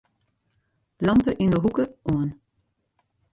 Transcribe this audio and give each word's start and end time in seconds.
Lampe 1.07 1.31
yn 1.45 1.53
'e 1.53 1.59
hoeke 1.65 1.85
oan. 2.13 2.29